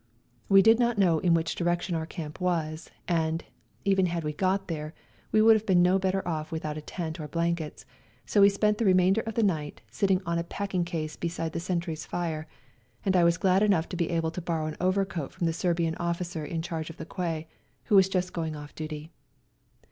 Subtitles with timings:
[0.49, 3.43] We did not know in which direction our camp was, and,
[3.85, 4.95] even had we got there,
[5.31, 7.85] would have been no better off without a tent or blankets;
[8.25, 11.59] so we spent the remainder of the night sitting on a packing case beside the
[11.59, 12.47] sentry's fire,
[13.05, 15.93] and I was glad enough to be able to borrow an overcoat from the Serbian
[15.97, 17.47] officer in charge of the quay,
[17.83, 19.11] who was just going off duty.